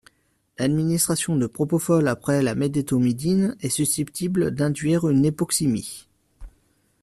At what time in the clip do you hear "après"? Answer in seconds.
2.07-2.41